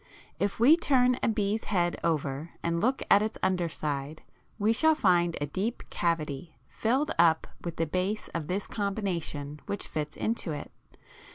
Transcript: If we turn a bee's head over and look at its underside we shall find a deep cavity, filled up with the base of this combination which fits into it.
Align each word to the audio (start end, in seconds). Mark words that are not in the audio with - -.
If 0.39 0.59
we 0.59 0.75
turn 0.77 1.19
a 1.21 1.27
bee's 1.27 1.65
head 1.65 1.95
over 2.03 2.53
and 2.63 2.81
look 2.81 3.03
at 3.11 3.21
its 3.21 3.37
underside 3.43 4.23
we 4.57 4.73
shall 4.73 4.95
find 4.95 5.37
a 5.39 5.45
deep 5.45 5.87
cavity, 5.91 6.55
filled 6.67 7.11
up 7.19 7.45
with 7.63 7.75
the 7.75 7.85
base 7.85 8.27
of 8.29 8.47
this 8.47 8.65
combination 8.65 9.59
which 9.67 9.87
fits 9.87 10.17
into 10.17 10.53
it. 10.53 10.71